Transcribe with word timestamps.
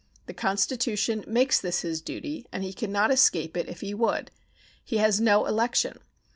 The 0.25 0.33
Constitution 0.33 1.23
makes 1.27 1.61
this 1.61 1.81
his 1.81 2.01
duty, 2.01 2.47
and 2.51 2.63
he 2.63 2.73
can 2.73 2.91
not 2.91 3.11
escape 3.11 3.55
it 3.55 3.69
if 3.69 3.81
he 3.81 3.93
would. 3.93 4.31
He 4.83 4.97
has 4.97 5.21
no 5.21 5.45
election. 5.45 5.99